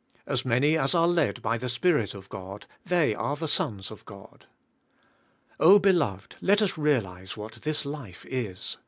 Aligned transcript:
''As 0.36 0.44
many 0.44 0.76
as 0.76 0.96
are 0.96 1.06
led 1.06 1.40
by 1.42 1.56
the 1.56 1.68
Spirit 1.68 2.12
of 2.12 2.28
God 2.28 2.66
they 2.84 3.14
are 3.14 3.36
the 3.36 3.46
sons 3.46 3.92
of 3.92 4.04
God." 4.04 4.46
Oh, 5.60 5.78
beloved 5.78 6.34
let 6.40 6.60
us 6.60 6.76
realize 6.76 7.36
what 7.36 7.62
this 7.62 7.84
life 7.84 8.26
is. 8.28 8.78